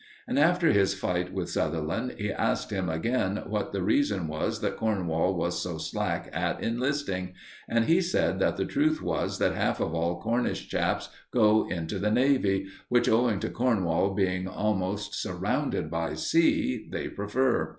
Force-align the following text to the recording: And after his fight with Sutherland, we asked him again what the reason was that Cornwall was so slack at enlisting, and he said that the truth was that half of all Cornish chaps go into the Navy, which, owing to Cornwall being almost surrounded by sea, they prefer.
And 0.27 0.39
after 0.39 0.71
his 0.71 0.95
fight 0.95 1.31
with 1.31 1.51
Sutherland, 1.51 2.15
we 2.17 2.31
asked 2.31 2.71
him 2.71 2.89
again 2.89 3.43
what 3.45 3.71
the 3.71 3.83
reason 3.83 4.27
was 4.27 4.59
that 4.61 4.75
Cornwall 4.77 5.35
was 5.37 5.61
so 5.61 5.77
slack 5.77 6.27
at 6.33 6.59
enlisting, 6.59 7.33
and 7.69 7.85
he 7.85 8.01
said 8.01 8.39
that 8.39 8.57
the 8.57 8.65
truth 8.65 8.99
was 8.99 9.37
that 9.37 9.53
half 9.53 9.79
of 9.79 9.93
all 9.93 10.19
Cornish 10.19 10.67
chaps 10.67 11.09
go 11.29 11.67
into 11.69 11.99
the 11.99 12.09
Navy, 12.09 12.65
which, 12.89 13.07
owing 13.07 13.39
to 13.41 13.49
Cornwall 13.51 14.15
being 14.15 14.47
almost 14.47 15.13
surrounded 15.13 15.91
by 15.91 16.15
sea, 16.15 16.87
they 16.91 17.07
prefer. 17.07 17.69